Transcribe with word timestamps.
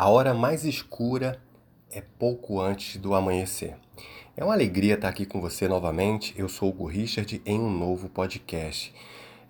A 0.00 0.08
hora 0.08 0.32
mais 0.32 0.64
escura 0.64 1.42
é 1.90 2.00
pouco 2.00 2.60
antes 2.60 2.98
do 2.98 3.16
amanhecer. 3.16 3.76
É 4.36 4.44
uma 4.44 4.54
alegria 4.54 4.94
estar 4.94 5.08
aqui 5.08 5.26
com 5.26 5.40
você 5.40 5.66
novamente. 5.66 6.32
Eu 6.38 6.48
sou 6.48 6.68
o 6.68 6.70
Hugo 6.70 6.86
Richard 6.86 7.42
em 7.44 7.58
um 7.58 7.68
novo 7.68 8.08
podcast. 8.08 8.94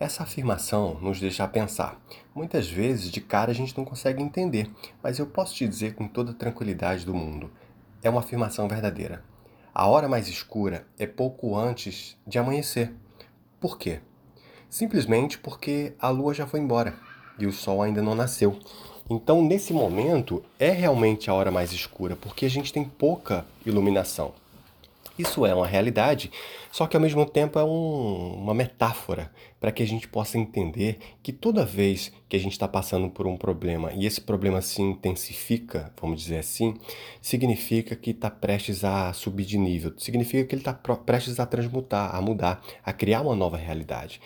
Essa 0.00 0.22
afirmação 0.22 0.98
nos 1.02 1.20
deixa 1.20 1.44
a 1.44 1.48
pensar. 1.48 2.00
Muitas 2.34 2.66
vezes, 2.66 3.10
de 3.10 3.20
cara, 3.20 3.50
a 3.50 3.54
gente 3.54 3.76
não 3.76 3.84
consegue 3.84 4.22
entender, 4.22 4.70
mas 5.02 5.18
eu 5.18 5.26
posso 5.26 5.54
te 5.54 5.68
dizer 5.68 5.94
com 5.94 6.08
toda 6.08 6.32
tranquilidade 6.32 7.04
do 7.04 7.12
mundo: 7.12 7.50
é 8.02 8.08
uma 8.08 8.20
afirmação 8.20 8.66
verdadeira. 8.66 9.22
A 9.74 9.86
hora 9.86 10.08
mais 10.08 10.28
escura 10.28 10.86
é 10.98 11.06
pouco 11.06 11.58
antes 11.58 12.16
de 12.26 12.38
amanhecer. 12.38 12.94
Por 13.60 13.76
quê? 13.76 14.00
Simplesmente 14.70 15.38
porque 15.38 15.92
a 15.98 16.08
lua 16.08 16.32
já 16.32 16.46
foi 16.46 16.60
embora 16.60 16.98
e 17.38 17.46
o 17.46 17.52
sol 17.52 17.82
ainda 17.82 18.00
não 18.00 18.14
nasceu. 18.14 18.58
Então, 19.10 19.42
nesse 19.42 19.72
momento, 19.72 20.42
é 20.58 20.70
realmente 20.70 21.30
a 21.30 21.34
hora 21.34 21.50
mais 21.50 21.72
escura, 21.72 22.14
porque 22.14 22.44
a 22.44 22.50
gente 22.50 22.72
tem 22.72 22.84
pouca 22.84 23.46
iluminação. 23.64 24.34
Isso 25.18 25.44
é 25.44 25.52
uma 25.52 25.66
realidade, 25.66 26.30
só 26.70 26.86
que 26.86 26.96
ao 26.96 27.02
mesmo 27.02 27.26
tempo 27.26 27.58
é 27.58 27.64
um, 27.64 28.34
uma 28.34 28.54
metáfora 28.54 29.32
para 29.58 29.72
que 29.72 29.82
a 29.82 29.86
gente 29.86 30.06
possa 30.06 30.38
entender 30.38 30.98
que 31.22 31.32
toda 31.32 31.64
vez 31.64 32.12
que 32.28 32.36
a 32.36 32.38
gente 32.38 32.52
está 32.52 32.68
passando 32.68 33.10
por 33.10 33.26
um 33.26 33.36
problema 33.36 33.92
e 33.94 34.06
esse 34.06 34.20
problema 34.20 34.60
se 34.60 34.80
intensifica, 34.80 35.92
vamos 36.00 36.20
dizer 36.20 36.38
assim, 36.38 36.76
significa 37.20 37.96
que 37.96 38.10
está 38.10 38.30
prestes 38.30 38.84
a 38.84 39.12
subir 39.12 39.44
de 39.44 39.58
nível, 39.58 39.92
significa 39.96 40.44
que 40.44 40.54
ele 40.54 40.60
está 40.60 40.72
prestes 40.72 41.40
a 41.40 41.46
transmutar, 41.46 42.14
a 42.14 42.20
mudar, 42.20 42.62
a 42.84 42.92
criar 42.92 43.22
uma 43.22 43.34
nova 43.34 43.56
realidade. 43.56 44.20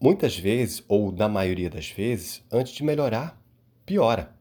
Muitas 0.00 0.36
vezes, 0.36 0.82
ou 0.88 1.12
na 1.12 1.28
maioria 1.28 1.70
das 1.70 1.88
vezes, 1.90 2.42
antes 2.50 2.72
de 2.72 2.82
melhorar, 2.82 3.43
piora. 3.84 4.34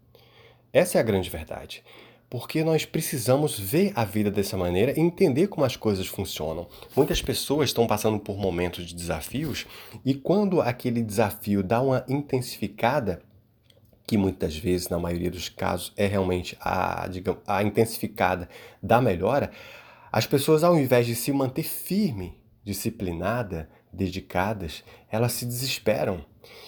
Essa 0.71 0.97
é 0.97 1.01
a 1.01 1.03
grande 1.03 1.29
verdade. 1.29 1.83
Porque 2.29 2.63
nós 2.63 2.83
precisamos 2.83 3.59
ver 3.59 3.91
a 3.95 4.03
vida 4.03 4.31
dessa 4.31 4.57
maneira 4.57 4.91
e 4.97 4.99
entender 4.99 5.47
como 5.47 5.65
as 5.65 5.75
coisas 5.75 6.07
funcionam. 6.07 6.67
Muitas 6.95 7.21
pessoas 7.21 7.69
estão 7.69 7.85
passando 7.85 8.19
por 8.19 8.37
momentos 8.37 8.87
de 8.87 8.95
desafios 8.95 9.67
e 10.03 10.15
quando 10.15 10.59
aquele 10.59 11.03
desafio 11.03 11.61
dá 11.61 11.79
uma 11.79 12.03
intensificada, 12.07 13.21
que 14.05 14.17
muitas 14.17 14.57
vezes, 14.57 14.89
na 14.89 14.97
maioria 14.97 15.29
dos 15.29 15.47
casos, 15.47 15.93
é 15.95 16.07
realmente 16.07 16.57
a, 16.59 17.07
digamos, 17.07 17.41
a 17.45 17.61
intensificada 17.61 18.49
da 18.81 18.99
melhora, 18.99 19.51
as 20.11 20.25
pessoas, 20.25 20.63
ao 20.63 20.77
invés 20.77 21.05
de 21.05 21.15
se 21.15 21.31
manter 21.31 21.63
firme, 21.63 22.37
disciplinada, 22.63 23.69
dedicadas, 23.93 24.83
elas 25.11 25.33
se 25.33 25.45
desesperam. 25.45 26.25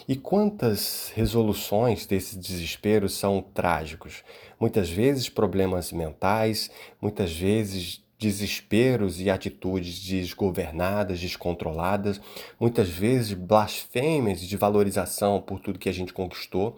E 0.07 0.15
quantas 0.15 1.11
resoluções 1.15 2.05
desse 2.05 2.37
desespero 2.37 3.09
são 3.09 3.41
trágicos? 3.41 4.23
Muitas 4.59 4.89
vezes 4.89 5.27
problemas 5.27 5.91
mentais, 5.91 6.69
muitas 7.01 7.35
vezes 7.35 8.05
desesperos 8.17 9.19
e 9.19 9.29
atitudes 9.29 9.99
desgovernadas, 9.99 11.19
descontroladas, 11.19 12.21
muitas 12.59 12.87
vezes 12.87 13.33
blasfêmias 13.33 14.41
de 14.41 14.55
valorização 14.55 15.41
por 15.41 15.59
tudo 15.59 15.79
que 15.79 15.89
a 15.89 15.93
gente 15.93 16.13
conquistou, 16.13 16.77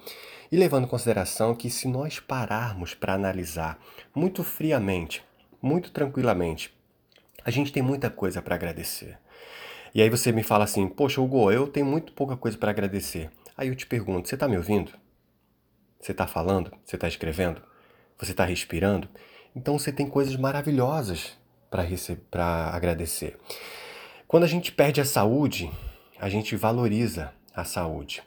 e 0.52 0.58
levando 0.58 0.86
em 0.86 0.90
consideração 0.90 1.54
que 1.54 1.70
se 1.70 1.88
nós 1.88 2.20
pararmos 2.20 2.94
para 2.94 3.14
analisar 3.14 3.80
muito 4.16 4.44
friamente, 4.44 5.24
muito 5.62 5.92
tranquilamente, 5.92 6.74
a 7.44 7.52
gente 7.52 7.72
tem 7.72 7.84
muita 7.84 8.10
coisa 8.10 8.42
para 8.42 8.56
agradecer. 8.56 9.18
E 9.98 10.02
aí 10.04 10.12
você 10.12 10.32
me 10.32 10.44
fala 10.44 10.64
assim: 10.64 10.88
Poxa, 10.88 11.20
Hugo, 11.20 11.52
eu 11.52 11.68
tenho 11.68 11.88
muito 11.88 12.14
pouca 12.14 12.38
coisa 12.38 12.56
para 12.56 12.70
agradecer. 12.70 13.32
Aí 13.58 13.68
eu 13.70 13.76
te 13.76 13.88
pergunto: 13.88 14.30
Você 14.30 14.36
está 14.36 14.48
me 14.48 14.56
ouvindo? 14.56 14.92
Você 16.00 16.12
está 16.12 16.28
falando? 16.28 16.72
Você 16.86 16.96
está 16.96 17.08
escrevendo? 17.08 17.64
Você 18.20 18.30
está 18.30 18.46
respirando? 18.46 19.10
Então 19.56 19.80
você 19.80 19.92
tem 19.92 20.08
coisas 20.08 20.36
maravilhosas 20.36 21.36
para 21.72 22.70
agradecer. 22.76 23.40
Quando 24.28 24.44
a 24.44 24.48
gente 24.48 24.72
perde 24.72 25.02
a 25.02 25.06
saúde, 25.06 25.72
a 26.20 26.30
gente 26.30 26.56
valoriza 26.56 27.34
a 27.52 27.64
saúde. 27.64 28.22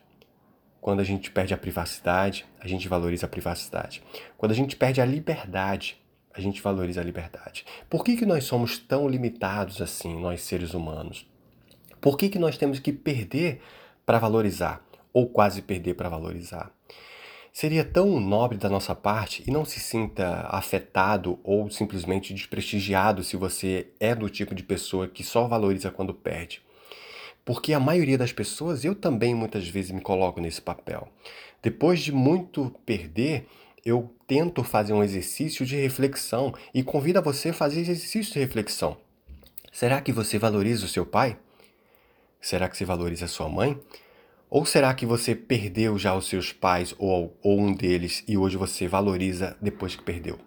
Quando 0.80 0.98
a 0.98 1.04
gente 1.04 1.30
perde 1.30 1.54
a 1.54 1.58
privacidade, 1.58 2.46
a 2.58 2.66
gente 2.66 2.88
valoriza 2.88 3.26
a 3.26 3.28
privacidade. 3.28 4.02
Quando 4.36 4.50
a 4.50 4.56
gente 4.56 4.74
perde 4.74 5.00
a 5.00 5.04
liberdade, 5.04 6.02
a 6.34 6.40
gente 6.40 6.60
valoriza 6.60 7.00
a 7.00 7.04
liberdade. 7.04 7.64
Por 7.88 8.02
que, 8.02 8.16
que 8.16 8.26
nós 8.26 8.42
somos 8.42 8.76
tão 8.76 9.06
limitados 9.06 9.80
assim, 9.80 10.20
nós 10.20 10.42
seres 10.42 10.74
humanos? 10.74 11.29
Por 12.00 12.16
que, 12.16 12.28
que 12.28 12.38
nós 12.38 12.56
temos 12.56 12.78
que 12.78 12.92
perder 12.92 13.60
para 14.06 14.18
valorizar? 14.18 14.84
Ou 15.12 15.28
quase 15.28 15.60
perder 15.60 15.94
para 15.94 16.08
valorizar? 16.08 16.72
Seria 17.52 17.84
tão 17.84 18.20
nobre 18.20 18.56
da 18.56 18.68
nossa 18.68 18.94
parte 18.94 19.42
e 19.46 19.50
não 19.50 19.64
se 19.64 19.80
sinta 19.80 20.46
afetado 20.48 21.38
ou 21.42 21.68
simplesmente 21.68 22.32
desprestigiado 22.32 23.24
se 23.24 23.36
você 23.36 23.88
é 23.98 24.14
do 24.14 24.30
tipo 24.30 24.54
de 24.54 24.62
pessoa 24.62 25.08
que 25.08 25.24
só 25.24 25.48
valoriza 25.48 25.90
quando 25.90 26.14
perde. 26.14 26.62
Porque 27.44 27.72
a 27.72 27.80
maioria 27.80 28.16
das 28.16 28.32
pessoas, 28.32 28.84
eu 28.84 28.94
também 28.94 29.34
muitas 29.34 29.68
vezes 29.68 29.90
me 29.90 30.00
coloco 30.00 30.40
nesse 30.40 30.60
papel. 30.60 31.08
Depois 31.60 32.00
de 32.00 32.12
muito 32.12 32.72
perder, 32.86 33.46
eu 33.84 34.14
tento 34.26 34.62
fazer 34.62 34.92
um 34.92 35.02
exercício 35.02 35.66
de 35.66 35.74
reflexão 35.76 36.54
e 36.72 36.82
convido 36.82 37.18
a 37.18 37.22
você 37.22 37.48
a 37.48 37.54
fazer 37.54 37.80
exercício 37.80 38.32
de 38.32 38.38
reflexão. 38.38 38.96
Será 39.72 40.00
que 40.00 40.12
você 40.12 40.38
valoriza 40.38 40.84
o 40.84 40.88
seu 40.88 41.04
pai? 41.04 41.36
Será 42.40 42.68
que 42.68 42.76
você 42.76 42.84
valoriza 42.84 43.26
sua 43.26 43.48
mãe? 43.48 43.78
Ou 44.48 44.64
será 44.64 44.92
que 44.94 45.06
você 45.06 45.34
perdeu 45.34 45.98
já 45.98 46.14
os 46.14 46.26
seus 46.26 46.52
pais 46.52 46.94
ou, 46.98 47.36
ou 47.42 47.60
um 47.60 47.72
deles 47.72 48.24
e 48.26 48.36
hoje 48.36 48.56
você 48.56 48.88
valoriza 48.88 49.56
depois 49.60 49.94
que 49.94 50.02
perdeu? 50.02 50.38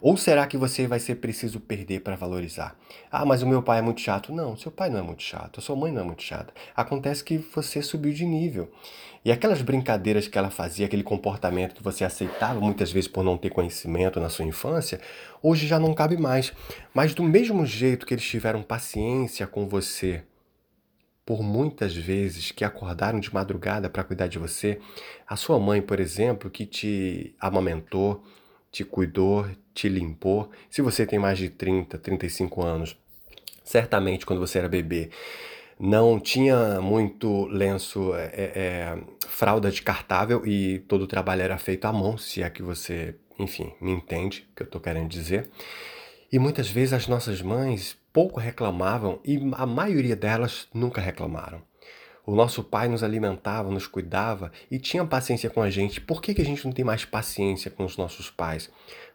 Ou 0.00 0.16
será 0.16 0.48
que 0.48 0.56
você 0.56 0.84
vai 0.84 0.98
ser 0.98 1.16
preciso 1.16 1.60
perder 1.60 2.00
para 2.00 2.16
valorizar? 2.16 2.76
Ah, 3.08 3.24
mas 3.24 3.40
o 3.40 3.46
meu 3.46 3.62
pai 3.62 3.78
é 3.78 3.82
muito 3.82 4.00
chato. 4.00 4.34
Não, 4.34 4.56
seu 4.56 4.72
pai 4.72 4.90
não 4.90 4.98
é 4.98 5.02
muito 5.02 5.22
chato, 5.22 5.60
a 5.60 5.62
sua 5.62 5.76
mãe 5.76 5.92
não 5.92 6.00
é 6.00 6.04
muito 6.04 6.24
chata. 6.24 6.52
Acontece 6.74 7.22
que 7.22 7.38
você 7.38 7.80
subiu 7.80 8.12
de 8.12 8.24
nível. 8.24 8.68
E 9.24 9.30
aquelas 9.30 9.62
brincadeiras 9.62 10.26
que 10.26 10.36
ela 10.36 10.50
fazia, 10.50 10.86
aquele 10.86 11.04
comportamento 11.04 11.76
que 11.76 11.82
você 11.84 12.04
aceitava 12.04 12.58
muitas 12.58 12.90
vezes 12.90 13.06
por 13.06 13.22
não 13.22 13.38
ter 13.38 13.50
conhecimento 13.50 14.18
na 14.18 14.28
sua 14.28 14.44
infância, 14.44 15.00
hoje 15.40 15.68
já 15.68 15.78
não 15.78 15.94
cabe 15.94 16.16
mais. 16.16 16.52
Mas 16.92 17.14
do 17.14 17.22
mesmo 17.22 17.64
jeito 17.64 18.04
que 18.04 18.14
eles 18.14 18.24
tiveram 18.24 18.60
paciência 18.60 19.46
com 19.46 19.68
você 19.68 20.24
por 21.24 21.42
muitas 21.42 21.94
vezes 21.94 22.50
que 22.50 22.64
acordaram 22.64 23.20
de 23.20 23.32
madrugada 23.32 23.88
para 23.88 24.04
cuidar 24.04 24.26
de 24.26 24.38
você, 24.38 24.80
a 25.26 25.36
sua 25.36 25.58
mãe, 25.58 25.80
por 25.80 26.00
exemplo, 26.00 26.50
que 26.50 26.66
te 26.66 27.34
amamentou, 27.38 28.24
te 28.70 28.84
cuidou, 28.84 29.46
te 29.72 29.88
limpou. 29.88 30.50
Se 30.68 30.82
você 30.82 31.06
tem 31.06 31.18
mais 31.18 31.38
de 31.38 31.48
30, 31.48 31.98
35 31.98 32.62
anos, 32.62 32.96
certamente 33.62 34.26
quando 34.26 34.40
você 34.40 34.58
era 34.58 34.68
bebê, 34.68 35.10
não 35.78 36.18
tinha 36.18 36.80
muito 36.80 37.46
lenço, 37.46 38.14
é, 38.14 38.24
é, 38.24 38.52
é, 38.54 38.98
fralda 39.26 39.70
descartável 39.70 40.46
e 40.46 40.80
todo 40.80 41.02
o 41.02 41.06
trabalho 41.06 41.42
era 41.42 41.58
feito 41.58 41.84
à 41.86 41.92
mão, 41.92 42.16
se 42.16 42.42
é 42.42 42.50
que 42.50 42.62
você, 42.62 43.16
enfim, 43.38 43.72
me 43.80 43.92
entende 43.92 44.46
o 44.52 44.56
que 44.56 44.62
eu 44.62 44.66
estou 44.66 44.80
querendo 44.80 45.08
dizer. 45.08 45.48
E 46.32 46.38
muitas 46.38 46.70
vezes 46.70 46.94
as 46.94 47.06
nossas 47.06 47.42
mães 47.42 47.94
pouco 48.10 48.40
reclamavam 48.40 49.20
e 49.22 49.38
a 49.52 49.66
maioria 49.66 50.16
delas 50.16 50.66
nunca 50.72 50.98
reclamaram. 50.98 51.60
O 52.24 52.34
nosso 52.34 52.64
pai 52.64 52.88
nos 52.88 53.02
alimentava, 53.02 53.70
nos 53.70 53.86
cuidava 53.86 54.50
e 54.70 54.78
tinha 54.78 55.04
paciência 55.04 55.50
com 55.50 55.60
a 55.60 55.68
gente. 55.68 56.00
Por 56.00 56.22
que, 56.22 56.32
que 56.32 56.40
a 56.40 56.44
gente 56.44 56.64
não 56.64 56.72
tem 56.72 56.86
mais 56.86 57.04
paciência 57.04 57.70
com 57.70 57.84
os 57.84 57.98
nossos 57.98 58.30
pais? 58.30 58.70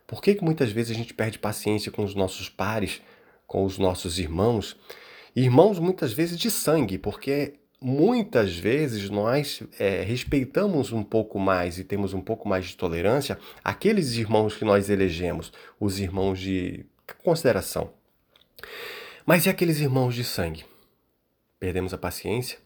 Por 0.05 0.21
que, 0.21 0.35
que 0.35 0.43
muitas 0.43 0.71
vezes 0.71 0.91
a 0.91 0.93
gente 0.93 1.11
perde 1.11 1.39
paciência 1.39 1.91
com 1.91 2.03
os 2.03 2.13
nossos 2.13 2.49
pares, 2.49 3.01
com 3.47 3.65
os 3.65 3.79
nossos 3.79 4.19
irmãos? 4.19 4.77
Irmãos 5.35 5.79
muitas 5.79 6.13
vezes 6.13 6.37
de 6.37 6.51
sangue, 6.51 6.99
porque 6.99 7.55
muitas 7.81 8.55
vezes 8.55 9.09
nós 9.09 9.63
é, 9.79 10.03
respeitamos 10.03 10.91
um 10.91 11.03
pouco 11.03 11.39
mais 11.39 11.79
e 11.79 11.83
temos 11.83 12.13
um 12.13 12.21
pouco 12.21 12.47
mais 12.47 12.65
de 12.67 12.77
tolerância 12.77 13.39
aqueles 13.63 14.13
irmãos 14.13 14.55
que 14.55 14.65
nós 14.65 14.89
elegemos, 14.89 15.51
os 15.79 15.99
irmãos 15.99 16.39
de 16.39 16.85
consideração. 17.15 17.91
Mas 19.25 19.45
e 19.45 19.49
aqueles 19.49 19.79
irmãos 19.79 20.15
de 20.15 20.23
sangue? 20.23 20.65
Perdemos 21.59 21.93
a 21.93 21.97
paciência? 21.97 22.59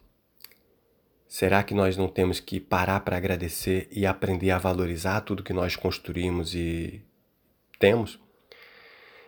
Será 1.28 1.64
que 1.64 1.74
nós 1.74 1.96
não 1.96 2.10
temos 2.10 2.40
que 2.40 2.60
parar 2.60 3.00
para 3.00 3.16
agradecer 3.16 3.88
e 3.90 4.06
aprender 4.06 4.52
a 4.52 4.58
valorizar 4.58 5.22
tudo 5.22 5.44
que 5.44 5.54
nós 5.54 5.76
construímos 5.76 6.54
e 6.54 7.02
temos? 7.80 8.20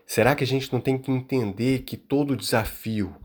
Será 0.06 0.36
que 0.36 0.44
a 0.44 0.48
gente 0.48 0.72
não 0.74 0.82
tem 0.82 0.98
que 0.98 1.10
entender 1.10 1.84
que 1.84 1.96
todo 1.96 2.36
desafio 2.36 3.16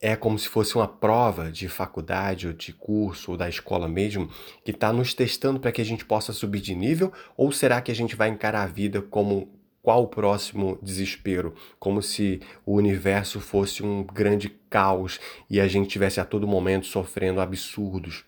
é 0.00 0.16
como 0.16 0.38
se 0.38 0.48
fosse 0.48 0.76
uma 0.76 0.86
prova 0.86 1.50
de 1.50 1.68
faculdade 1.68 2.46
ou 2.46 2.52
de 2.52 2.72
curso 2.72 3.32
ou 3.32 3.36
da 3.36 3.48
escola 3.48 3.88
mesmo, 3.88 4.30
que 4.64 4.70
está 4.70 4.92
nos 4.92 5.14
testando 5.14 5.60
para 5.60 5.72
que 5.72 5.80
a 5.80 5.84
gente 5.84 6.04
possa 6.04 6.32
subir 6.32 6.60
de 6.60 6.74
nível? 6.74 7.12
Ou 7.36 7.52
será 7.52 7.80
que 7.80 7.90
a 7.90 7.94
gente 7.94 8.16
vai 8.16 8.28
encarar 8.28 8.62
a 8.62 8.66
vida 8.66 9.02
como 9.02 9.61
qual 9.82 10.04
o 10.04 10.08
próximo 10.08 10.78
desespero, 10.80 11.54
como 11.78 12.00
se 12.00 12.40
o 12.64 12.74
universo 12.76 13.40
fosse 13.40 13.82
um 13.82 14.04
grande 14.04 14.48
caos 14.70 15.18
e 15.50 15.60
a 15.60 15.66
gente 15.66 15.90
tivesse 15.90 16.20
a 16.20 16.24
todo 16.24 16.46
momento 16.46 16.86
sofrendo 16.86 17.40
absurdos. 17.40 18.24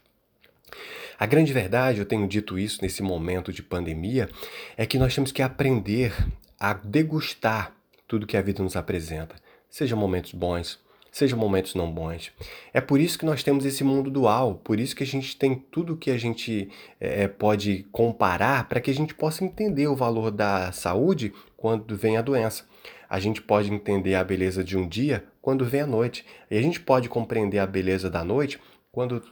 A 1.17 1.27
grande 1.27 1.53
verdade, 1.53 2.01
eu 2.01 2.05
tenho 2.05 2.27
dito 2.27 2.59
isso 2.59 2.81
nesse 2.83 3.03
momento 3.03 3.53
de 3.53 3.63
pandemia, 3.63 4.29
é 4.77 4.85
que 4.85 4.99
nós 4.99 5.15
temos 5.15 5.31
que 5.31 5.43
aprender 5.43 6.13
a 6.59 6.75
degustar 6.75 7.73
tudo 8.09 8.27
que 8.27 8.37
a 8.37 8.43
vida 8.43 8.63
nos 8.63 8.75
apresenta, 8.75 9.37
seja 9.71 9.95
momentos 9.95 10.33
bons, 10.33 10.81
seja 11.15 11.37
momentos 11.37 11.77
não 11.77 11.93
bons. 11.93 12.33
É 12.73 12.81
por 12.81 12.99
isso 12.99 13.17
que 13.17 13.25
nós 13.25 13.45
temos 13.45 13.65
esse 13.65 13.85
mundo 13.85 14.11
dual, 14.11 14.57
por 14.57 14.81
isso 14.81 14.97
que 14.97 15.05
a 15.05 15.07
gente 15.07 15.37
tem 15.37 15.55
tudo 15.55 15.97
que 15.97 16.11
a 16.11 16.19
gente 16.19 16.69
é, 16.99 17.29
pode 17.29 17.87
comparar 17.93 18.69
para 18.69 18.81
que 18.81 18.91
a 18.91 18.95
gente 18.95 19.15
possa 19.15 19.45
entender 19.45 19.87
o 19.87 19.95
valor 19.95 20.33
da 20.33 20.73
saúde 20.73 21.33
quando 21.57 21.97
vem 21.97 22.17
a 22.17 22.23
doença. 22.23 22.65
A 23.09 23.21
gente 23.21 23.41
pode 23.41 23.73
entender 23.73 24.17
a 24.17 24.25
beleza 24.25 24.65
de 24.65 24.77
um 24.77 24.89
dia 24.89 25.25
quando 25.41 25.65
vem 25.65 25.83
a 25.83 25.87
noite. 25.87 26.27
E 26.51 26.59
a 26.59 26.63
gente 26.63 26.81
pode 26.81 27.09
compreender 27.09 27.61
a 27.61 27.67
beleza 27.67 28.11
da 28.11 28.25
noite 28.25 28.59
quando 28.91 29.23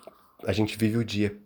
a 0.47 0.53
gente 0.53 0.79
vive 0.79 0.99
o 0.99 1.05
dia. 1.05 1.37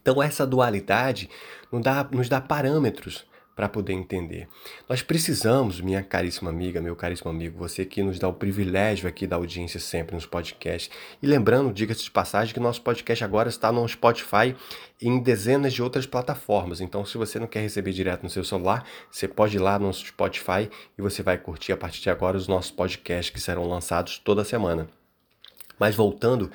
Então, 0.00 0.22
essa 0.22 0.46
dualidade 0.46 1.28
nos 1.72 1.82
dá, 1.82 2.08
nos 2.12 2.28
dá 2.28 2.40
parâmetros 2.40 3.26
para 3.54 3.68
poder 3.68 3.92
entender. 3.92 4.48
Nós 4.88 5.02
precisamos, 5.02 5.80
minha 5.80 6.02
caríssima 6.02 6.50
amiga, 6.50 6.80
meu 6.80 6.96
caríssimo 6.96 7.30
amigo, 7.30 7.58
você 7.58 7.84
que 7.84 8.02
nos 8.02 8.18
dá 8.18 8.28
o 8.28 8.32
privilégio 8.32 9.08
aqui 9.08 9.26
da 9.26 9.36
audiência 9.36 9.78
sempre 9.78 10.14
nos 10.14 10.26
podcasts. 10.26 10.90
E 11.22 11.26
lembrando, 11.26 11.72
diga-se 11.72 12.02
de 12.02 12.10
passagem, 12.10 12.52
que 12.52 12.60
nosso 12.60 12.82
podcast 12.82 13.22
agora 13.22 13.48
está 13.48 13.70
no 13.70 13.86
Spotify 13.88 14.56
e 15.00 15.08
em 15.08 15.22
dezenas 15.22 15.72
de 15.72 15.82
outras 15.82 16.06
plataformas. 16.06 16.80
Então, 16.80 17.04
se 17.04 17.16
você 17.16 17.38
não 17.38 17.46
quer 17.46 17.60
receber 17.60 17.92
direto 17.92 18.24
no 18.24 18.30
seu 18.30 18.44
celular, 18.44 18.84
você 19.10 19.28
pode 19.28 19.56
ir 19.56 19.60
lá 19.60 19.78
no 19.78 19.92
Spotify 19.92 20.68
e 20.98 21.02
você 21.02 21.22
vai 21.22 21.38
curtir 21.38 21.72
a 21.72 21.76
partir 21.76 22.02
de 22.02 22.10
agora 22.10 22.36
os 22.36 22.48
nossos 22.48 22.70
podcasts 22.70 23.32
que 23.32 23.40
serão 23.40 23.68
lançados 23.68 24.18
toda 24.18 24.44
semana. 24.44 24.88
Mas 25.78 25.94
voltando, 25.94 26.50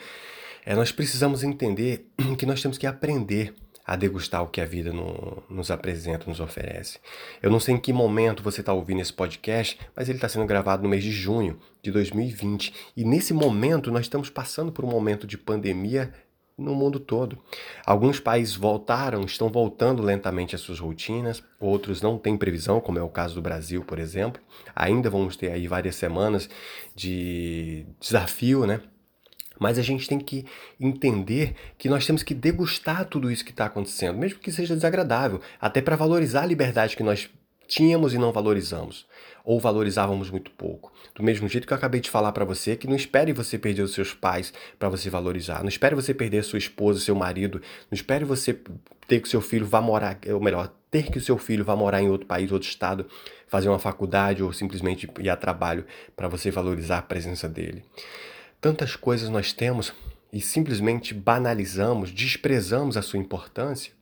é, 0.65 0.75
nós 0.75 0.91
precisamos 0.91 1.43
entender 1.43 2.07
que 2.37 2.45
nós 2.45 2.61
temos 2.61 2.77
que 2.77 2.87
aprender 2.87 3.53
a 3.89 3.95
degustar 3.95 4.43
o 4.43 4.47
que 4.47 4.61
a 4.61 4.65
vida 4.65 4.93
no, 4.93 5.41
nos 5.49 5.71
apresenta, 5.71 6.29
nos 6.29 6.39
oferece. 6.39 6.99
Eu 7.41 7.49
não 7.49 7.59
sei 7.59 7.73
em 7.73 7.79
que 7.79 7.91
momento 7.91 8.43
você 8.43 8.59
está 8.59 8.71
ouvindo 8.71 9.01
esse 9.01 9.11
podcast, 9.11 9.79
mas 9.95 10.07
ele 10.07 10.19
está 10.19 10.29
sendo 10.29 10.45
gravado 10.45 10.83
no 10.83 10.89
mês 10.89 11.03
de 11.03 11.11
junho 11.11 11.57
de 11.81 11.91
2020. 11.91 12.71
E 12.95 13.03
nesse 13.03 13.33
momento 13.33 13.91
nós 13.91 14.01
estamos 14.01 14.29
passando 14.29 14.71
por 14.71 14.85
um 14.85 14.89
momento 14.89 15.25
de 15.25 15.39
pandemia 15.39 16.13
no 16.55 16.75
mundo 16.75 16.99
todo. 16.99 17.39
Alguns 17.83 18.19
países 18.19 18.53
voltaram, 18.53 19.23
estão 19.23 19.49
voltando 19.49 20.03
lentamente 20.03 20.53
às 20.53 20.61
suas 20.61 20.79
rotinas, 20.79 21.41
outros 21.59 21.99
não 21.99 22.15
têm 22.15 22.37
previsão, 22.37 22.79
como 22.79 22.99
é 22.99 23.01
o 23.01 23.09
caso 23.09 23.33
do 23.33 23.41
Brasil, 23.41 23.83
por 23.83 23.97
exemplo. 23.97 24.39
Ainda 24.75 25.09
vamos 25.09 25.35
ter 25.35 25.51
aí 25.51 25.67
várias 25.67 25.95
semanas 25.95 26.47
de 26.95 27.87
desafio, 27.99 28.67
né? 28.67 28.81
Mas 29.59 29.77
a 29.77 29.81
gente 29.81 30.07
tem 30.07 30.17
que 30.17 30.45
entender 30.79 31.53
que 31.77 31.89
nós 31.89 32.05
temos 32.05 32.23
que 32.23 32.33
degustar 32.33 33.05
tudo 33.05 33.29
isso 33.29 33.45
que 33.45 33.51
está 33.51 33.65
acontecendo, 33.65 34.17
mesmo 34.17 34.39
que 34.39 34.51
seja 34.51 34.75
desagradável, 34.75 35.41
até 35.59 35.81
para 35.81 35.95
valorizar 35.95 36.43
a 36.43 36.47
liberdade 36.47 36.95
que 36.95 37.03
nós 37.03 37.29
tínhamos 37.69 38.15
e 38.15 38.17
não 38.17 38.31
valorizamos, 38.31 39.05
ou 39.45 39.59
valorizávamos 39.59 40.31
muito 40.31 40.49
pouco. 40.51 40.91
Do 41.13 41.21
mesmo 41.21 41.47
jeito 41.47 41.67
que 41.67 41.71
eu 41.71 41.77
acabei 41.77 42.01
de 42.01 42.09
falar 42.09 42.31
para 42.31 42.43
você, 42.43 42.75
que 42.75 42.87
não 42.87 42.95
espere 42.95 43.31
você 43.31 43.59
perder 43.59 43.83
os 43.83 43.93
seus 43.93 44.13
pais 44.13 44.51
para 44.79 44.89
você 44.89 45.09
valorizar, 45.09 45.61
não 45.61 45.69
espere 45.69 45.93
você 45.93 46.13
perder 46.13 46.43
sua 46.43 46.57
esposa, 46.57 46.99
seu 46.99 47.13
marido, 47.13 47.61
não 47.91 47.95
espere 47.95 48.25
você 48.25 48.59
ter 49.07 49.21
que 49.21 49.29
seu 49.29 49.39
filho 49.39 49.65
vá 49.65 49.79
morar, 49.79 50.19
ou 50.33 50.41
melhor, 50.41 50.73
ter 50.89 51.11
que 51.11 51.19
o 51.19 51.21
seu 51.21 51.37
filho 51.37 51.63
vá 51.63 51.75
morar 51.75 52.01
em 52.01 52.09
outro 52.09 52.25
país, 52.25 52.51
outro 52.51 52.67
estado, 52.67 53.05
fazer 53.47 53.69
uma 53.69 53.79
faculdade 53.79 54.41
ou 54.41 54.51
simplesmente 54.51 55.09
ir 55.19 55.29
a 55.29 55.35
trabalho 55.35 55.85
para 56.15 56.27
você 56.27 56.49
valorizar 56.49 56.97
a 56.97 57.01
presença 57.03 57.47
dele. 57.47 57.83
Tantas 58.61 58.95
coisas 58.95 59.29
nós 59.29 59.53
temos 59.53 59.93
e 60.33 60.41
simplesmente 60.41 61.13
banalizamos, 61.13 62.11
desprezamos 62.11 62.97
a 62.97 63.01
sua 63.01 63.17
importância. 63.17 63.93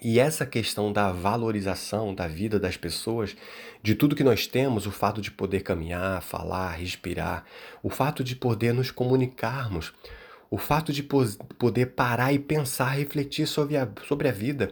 E 0.00 0.18
essa 0.18 0.46
questão 0.46 0.92
da 0.92 1.12
valorização 1.12 2.14
da 2.14 2.26
vida 2.26 2.58
das 2.58 2.76
pessoas, 2.76 3.36
de 3.82 3.94
tudo 3.94 4.16
que 4.16 4.24
nós 4.24 4.46
temos, 4.46 4.86
o 4.86 4.90
fato 4.90 5.20
de 5.20 5.30
poder 5.30 5.62
caminhar, 5.62 6.22
falar, 6.22 6.72
respirar, 6.72 7.44
o 7.82 7.90
fato 7.90 8.22
de 8.24 8.34
poder 8.34 8.72
nos 8.72 8.90
comunicarmos, 8.90 9.92
o 10.50 10.58
fato 10.58 10.92
de 10.92 11.02
poder 11.02 11.86
parar 11.86 12.32
e 12.32 12.38
pensar, 12.38 12.90
refletir 12.90 13.46
sobre 13.46 13.76
a, 13.76 13.88
sobre 14.06 14.28
a 14.28 14.32
vida, 14.32 14.70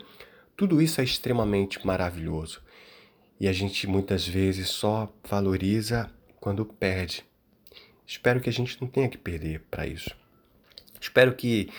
tudo 0.56 0.82
isso 0.82 1.00
é 1.00 1.04
extremamente 1.04 1.84
maravilhoso. 1.86 2.60
E 3.38 3.48
a 3.48 3.52
gente 3.52 3.86
muitas 3.86 4.26
vezes 4.26 4.68
só 4.68 5.12
valoriza 5.24 6.10
quando 6.40 6.64
perde. 6.64 7.29
Espero 8.10 8.40
que 8.40 8.50
a 8.50 8.52
gente 8.52 8.76
não 8.80 8.88
tenha 8.88 9.08
que 9.08 9.16
perder 9.16 9.60
para 9.70 9.86
isso. 9.86 10.10
Espero 11.00 11.32
que 11.32 11.70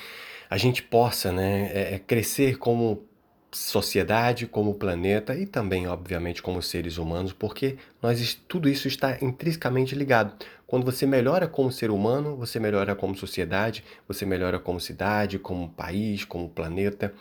a 0.49 0.55
gente 0.55 0.81
possa 0.81 1.29
né, 1.29 1.69
é, 1.73 1.95
é, 1.95 1.99
crescer 1.99 2.57
como 2.57 3.03
sociedade, 3.51 4.47
como 4.47 4.75
planeta 4.75 5.35
e 5.35 5.45
também, 5.45 5.87
obviamente, 5.87 6.41
como 6.41 6.61
seres 6.61 6.97
humanos, 6.97 7.33
porque 7.33 7.77
nós 8.01 8.33
tudo 8.47 8.69
isso 8.69 8.87
está 8.87 9.17
intrinsecamente 9.21 9.93
ligado. 9.93 10.33
Quando 10.65 10.85
você 10.85 11.05
melhora 11.05 11.49
como 11.49 11.69
ser 11.69 11.91
humano, 11.91 12.37
você 12.37 12.61
melhora 12.61 12.95
como 12.95 13.13
sociedade, 13.13 13.83
você 14.07 14.25
melhora 14.25 14.57
como 14.57 14.79
cidade, 14.79 15.37
como 15.37 15.67
país, 15.67 16.23
como 16.23 16.47
planeta. 16.47 17.13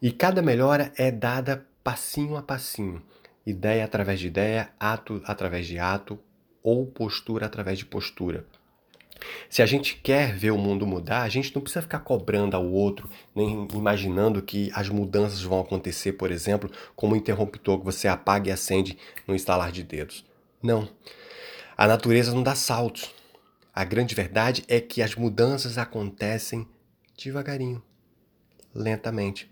E 0.00 0.10
cada 0.10 0.40
melhora 0.40 0.90
é 0.96 1.10
dada 1.10 1.66
passinho 1.84 2.34
a 2.34 2.42
passinho, 2.42 3.02
ideia 3.44 3.84
através 3.84 4.18
de 4.18 4.28
ideia, 4.28 4.70
ato 4.80 5.20
através 5.26 5.66
de 5.66 5.78
ato, 5.78 6.18
ou 6.68 6.84
postura 6.84 7.46
através 7.46 7.78
de 7.78 7.86
postura. 7.86 8.44
Se 9.48 9.62
a 9.62 9.66
gente 9.66 9.96
quer 9.96 10.36
ver 10.36 10.50
o 10.50 10.58
mundo 10.58 10.86
mudar, 10.86 11.22
a 11.22 11.28
gente 11.28 11.52
não 11.54 11.62
precisa 11.62 11.80
ficar 11.80 12.00
cobrando 12.00 12.54
ao 12.54 12.70
outro, 12.70 13.08
nem 13.34 13.66
imaginando 13.72 14.42
que 14.42 14.70
as 14.74 14.90
mudanças 14.90 15.40
vão 15.40 15.60
acontecer, 15.60 16.12
por 16.12 16.30
exemplo, 16.30 16.70
como 16.94 17.14
um 17.14 17.16
interruptor 17.16 17.78
que 17.78 17.86
você 17.86 18.06
apaga 18.06 18.50
e 18.50 18.52
acende 18.52 18.98
no 19.26 19.34
instalar 19.34 19.72
de 19.72 19.82
dedos. 19.82 20.26
Não. 20.62 20.86
A 21.74 21.86
natureza 21.88 22.34
não 22.34 22.42
dá 22.42 22.54
saltos. 22.54 23.10
A 23.74 23.82
grande 23.82 24.14
verdade 24.14 24.62
é 24.68 24.78
que 24.78 25.00
as 25.00 25.14
mudanças 25.14 25.78
acontecem 25.78 26.68
devagarinho, 27.16 27.82
lentamente. 28.74 29.50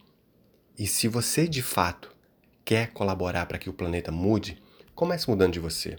E 0.79 0.87
se 0.87 1.09
você 1.09 1.49
de 1.49 1.63
fato 1.63 2.15
quer 2.63 2.93
colaborar 2.93 3.47
para 3.47 3.59
que 3.59 3.71
o 3.71 3.73
planeta 3.73 4.13
mude, 4.13 4.63
comece 4.95 5.31
mudando 5.31 5.55
de 5.55 5.61
você 5.61 5.97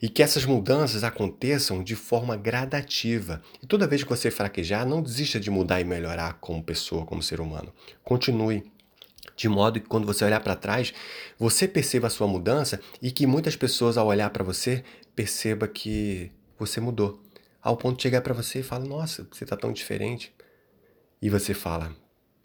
e 0.00 0.08
que 0.08 0.22
essas 0.22 0.44
mudanças 0.44 1.02
aconteçam 1.02 1.82
de 1.82 1.96
forma 1.96 2.36
gradativa. 2.36 3.42
E 3.62 3.66
toda 3.66 3.86
vez 3.86 4.02
que 4.02 4.08
você 4.08 4.30
fraquejar, 4.30 4.86
não 4.86 5.02
desista 5.02 5.40
de 5.40 5.50
mudar 5.50 5.80
e 5.80 5.84
melhorar 5.84 6.34
como 6.34 6.62
pessoa, 6.62 7.04
como 7.04 7.22
ser 7.22 7.40
humano. 7.40 7.72
Continue. 8.04 8.70
De 9.36 9.48
modo 9.48 9.80
que 9.80 9.86
quando 9.86 10.06
você 10.06 10.24
olhar 10.24 10.40
para 10.40 10.56
trás, 10.56 10.92
você 11.38 11.68
perceba 11.68 12.08
a 12.08 12.10
sua 12.10 12.26
mudança 12.26 12.80
e 13.00 13.10
que 13.10 13.26
muitas 13.26 13.54
pessoas, 13.54 13.96
ao 13.96 14.06
olhar 14.06 14.30
para 14.30 14.42
você, 14.42 14.84
perceba 15.14 15.68
que 15.68 16.32
você 16.58 16.80
mudou. 16.80 17.22
Ao 17.62 17.76
ponto 17.76 17.96
de 17.96 18.02
chegar 18.02 18.20
para 18.20 18.34
você 18.34 18.60
e 18.60 18.62
falar: 18.64 18.84
Nossa, 18.84 19.26
você 19.30 19.44
está 19.44 19.56
tão 19.56 19.72
diferente. 19.72 20.32
E 21.22 21.30
você 21.30 21.54
fala: 21.54 21.94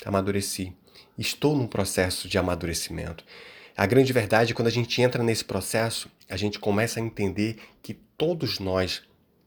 Amadureci. 0.06 0.75
Estou 1.18 1.56
num 1.56 1.68
processo 1.68 2.27
de 2.27 2.38
amadurecimento. 2.38 3.24
A 3.75 3.86
grande 3.88 4.13
verdade 4.13 4.51
é 4.51 4.56
quando 4.56 4.68
a 4.68 4.72
gente 4.72 5.01
entra 5.01 5.24
nesse 5.24 5.44
processo, 5.44 6.10
a 6.30 6.38
gente 6.38 6.60
começa 6.60 7.00
a 7.00 7.03
entender 7.03 7.58
que 7.82 7.94
todos 7.94 8.60
nós 8.60 9.01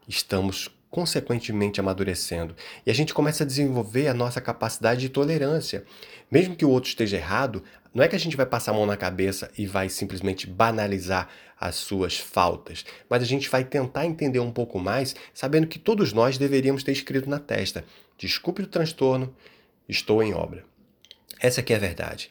estamos 0.09 0.69
consequentemente 0.91 1.79
amadurecendo. 1.79 2.57
E 2.85 2.91
a 2.91 2.95
gente 2.95 3.15
começa 3.15 3.45
a 3.45 3.47
desenvolver 3.47 4.09
a 4.09 4.15
nossa 4.15 4.41
capacidade 4.41 5.01
de 5.01 5.09
tolerância. 5.09 5.85
Mesmo 6.31 6.57
que 6.57 6.65
o 6.65 6.71
outro 6.71 6.89
esteja 6.89 7.17
errado, 7.17 7.63
não 7.95 8.03
é 8.03 8.09
que 8.09 8.17
a 8.17 8.19
gente 8.19 8.37
vai 8.37 8.47
passar 8.47 8.73
a 8.73 8.75
mão 8.75 8.87
na 8.87 8.97
cabeça 8.97 9.51
e 9.57 9.67
vai 9.67 9.89
simplesmente 9.89 10.47
banalizar 10.47 11.29
as 11.59 11.77
suas 11.77 12.19
faltas, 12.19 12.85
mas 13.09 13.23
a 13.23 13.27
gente 13.27 13.49
vai 13.49 13.65
tentar 13.65 14.05
entender 14.05 14.41
um 14.41 14.53
pouco 14.53 14.79
mais, 14.79 15.17
sabendo 15.33 15.67
que 15.67 15.79
todos 15.79 16.13
nós 16.13 16.37
deveríamos 16.37 16.83
ter 16.83 16.93
escrito 16.93 17.31
na 17.31 17.39
testa: 17.39 17.85
desculpe 18.19 18.63
o 18.63 18.67
transtorno, 18.67 19.35
estou 19.89 20.23
em 20.23 20.35
obra. 20.35 20.65
Essa 21.41 21.61
aqui 21.61 21.73
é 21.73 21.77
a 21.77 21.81
verdade. 21.81 22.31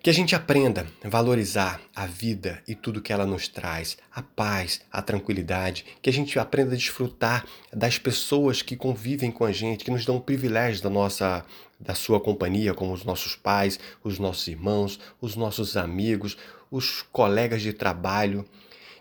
Que 0.00 0.10
a 0.10 0.14
gente 0.14 0.34
aprenda 0.34 0.86
a 1.02 1.08
valorizar 1.08 1.80
a 1.94 2.06
vida 2.06 2.62
e 2.68 2.74
tudo 2.74 3.02
que 3.02 3.12
ela 3.12 3.26
nos 3.26 3.48
traz, 3.48 3.98
a 4.14 4.22
paz, 4.22 4.80
a 4.92 5.02
tranquilidade, 5.02 5.84
que 6.00 6.08
a 6.08 6.12
gente 6.12 6.38
aprenda 6.38 6.72
a 6.72 6.76
desfrutar 6.76 7.44
das 7.72 7.98
pessoas 7.98 8.62
que 8.62 8.76
convivem 8.76 9.32
com 9.32 9.44
a 9.44 9.50
gente, 9.50 9.84
que 9.84 9.90
nos 9.90 10.06
dão 10.06 10.16
o 10.16 10.20
privilégio 10.20 10.82
da 10.82 10.90
nossa 10.90 11.44
da 11.80 11.94
sua 11.94 12.20
companhia, 12.20 12.74
como 12.74 12.92
os 12.92 13.04
nossos 13.04 13.36
pais, 13.36 13.78
os 14.02 14.18
nossos 14.18 14.46
irmãos, 14.48 14.98
os 15.20 15.36
nossos 15.36 15.76
amigos, 15.76 16.36
os 16.70 17.02
colegas 17.02 17.62
de 17.62 17.72
trabalho, 17.72 18.44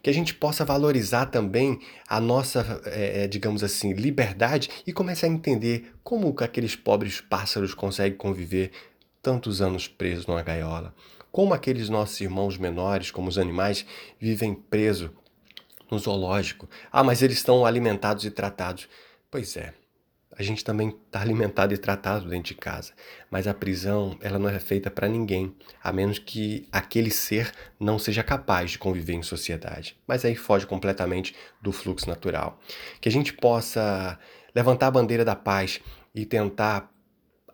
que 0.02 0.10
a 0.10 0.14
gente 0.14 0.34
possa 0.34 0.64
valorizar 0.64 1.26
também 1.28 1.80
a 2.08 2.22
nossa, 2.22 2.82
é, 2.86 3.28
digamos 3.28 3.64
assim, 3.64 3.94
liberdade 3.94 4.70
e 4.86 4.94
comece 4.94 5.26
a 5.26 5.30
entender 5.30 5.92
como 6.04 6.36
aqueles 6.40 6.76
pobres 6.76 7.20
pássaros 7.20 7.74
conseguem 7.74 8.18
conviver 8.18 8.72
tantos 9.28 9.62
anos 9.62 9.90
presos 9.90 10.26
numa 10.26 10.42
gaiola? 10.42 10.96
Como 11.34 11.54
aqueles 11.54 11.90
nossos 11.90 12.22
irmãos 12.22 12.58
menores, 12.58 13.12
como 13.12 13.28
os 13.28 13.38
animais, 13.38 13.86
vivem 14.18 14.56
presos 14.56 15.10
no 15.92 16.00
zoológico? 16.00 16.70
Ah, 16.90 17.04
mas 17.04 17.22
eles 17.22 17.36
estão 17.36 17.66
alimentados 17.66 18.24
e 18.24 18.32
tratados. 18.32 18.88
Pois 19.30 19.58
é, 19.58 19.74
a 20.32 20.42
gente 20.42 20.64
também 20.64 20.98
está 21.06 21.20
alimentado 21.20 21.74
e 21.74 21.78
tratado 21.78 22.30
dentro 22.30 22.54
de 22.54 22.56
casa. 22.56 22.94
Mas 23.30 23.48
a 23.48 23.54
prisão, 23.54 24.18
ela 24.22 24.40
não 24.40 24.48
é 24.48 24.60
feita 24.60 24.90
para 24.90 25.10
ninguém, 25.10 25.54
a 25.84 25.92
menos 25.92 26.20
que 26.20 26.66
aquele 26.72 27.12
ser 27.12 27.52
não 27.78 28.00
seja 28.00 28.24
capaz 28.24 28.72
de 28.72 28.80
conviver 28.80 29.16
em 29.16 29.24
sociedade. 29.24 30.00
Mas 30.08 30.24
aí 30.24 30.38
foge 30.38 30.66
completamente 30.66 31.36
do 31.62 31.74
fluxo 31.74 32.08
natural. 32.08 32.62
Que 33.02 33.10
a 33.10 33.12
gente 33.12 33.34
possa 33.34 34.18
levantar 34.56 34.88
a 34.88 34.92
bandeira 34.92 35.26
da 35.26 35.36
paz 35.36 35.82
e 36.16 36.26
tentar 36.26 36.90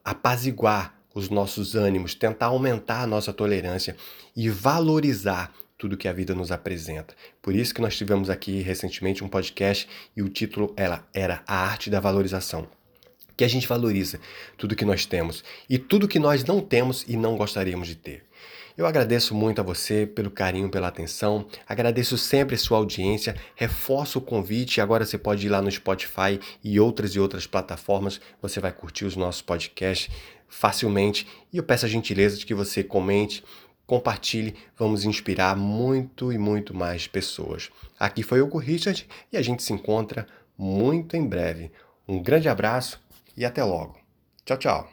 apaziguar 0.06 1.03
os 1.14 1.30
nossos 1.30 1.76
ânimos, 1.76 2.16
tentar 2.16 2.48
aumentar 2.48 3.02
a 3.02 3.08
nossa 3.08 3.32
tolerância 3.32 3.96
e 4.36 4.50
valorizar 4.50 5.54
tudo 5.78 5.98
que 5.98 6.08
a 6.08 6.14
vida 6.14 6.34
nos 6.34 6.52
apresenta. 6.52 7.14
Por 7.42 7.54
isso 7.54 7.74
que 7.74 7.82
nós 7.82 7.98
tivemos 7.98 8.30
aqui 8.30 8.62
recentemente 8.62 9.24
um 9.24 9.28
podcast 9.28 9.88
e 10.16 10.22
o 10.22 10.30
título 10.30 10.74
era, 10.78 11.44
A 11.46 11.56
Arte 11.56 11.90
da 11.90 12.00
Valorização. 12.00 12.68
Que 13.36 13.44
a 13.44 13.48
gente 13.48 13.68
valoriza 13.68 14.20
tudo 14.58 14.76
que 14.76 14.86
nós 14.86 15.06
temos 15.06 15.44
e 15.70 15.78
tudo 15.78 16.08
que 16.08 16.20
nós 16.20 16.44
não 16.46 16.62
temos 16.62 17.04
e 17.08 17.18
não 17.18 17.36
gostaríamos 17.36 17.88
de 17.88 17.96
ter. 17.96 18.24
Eu 18.76 18.88
agradeço 18.88 19.36
muito 19.36 19.62
a 19.62 19.64
você 19.64 20.08
pelo 20.08 20.32
carinho, 20.32 20.70
pela 20.70 20.88
atenção. 20.88 21.46
Agradeço 21.68 22.18
sempre 22.18 22.56
a 22.56 22.58
sua 22.58 22.80
audiência. 22.80 23.36
Reforço 23.56 24.18
o 24.18 24.22
convite. 24.22 24.82
Agora 24.82 25.06
você 25.06 25.18
pode 25.18 25.46
ir 25.46 25.50
lá 25.50 25.62
no 25.62 25.72
Spotify 25.72 26.40
e 26.64 26.80
outras 26.80 27.12
e 27.12 27.20
outras 27.20 27.46
plataformas. 27.46 28.20
Você 28.42 28.60
vai 28.60 28.72
curtir 28.72 29.06
os 29.06 29.16
nossos 29.16 29.44
podcasts 29.44 30.10
facilmente. 30.48 31.28
E 31.52 31.58
eu 31.58 31.64
peço 31.64 31.86
a 31.86 31.90
gentileza 31.90 32.38
de 32.38 32.48
que 32.48 32.54
você 32.56 32.84
comente, 32.84 33.44
compartilhe, 33.86 34.56
vamos 34.76 35.06
inspirar 35.06 35.56
muito 35.56 36.34
e 36.34 36.38
muito 36.40 36.74
mais 36.74 37.06
pessoas. 37.06 37.70
Aqui 38.00 38.24
foi 38.24 38.42
o 38.42 38.58
Richard 38.58 39.08
e 39.32 39.38
a 39.38 39.42
gente 39.42 39.62
se 39.62 39.72
encontra 39.72 40.28
muito 40.58 41.16
em 41.16 41.28
breve. 41.28 41.72
Um 42.08 42.22
grande 42.22 42.50
abraço 42.50 43.00
e 43.38 43.46
até 43.46 43.64
logo. 43.64 43.98
Tchau, 44.46 44.58
tchau. 44.58 44.93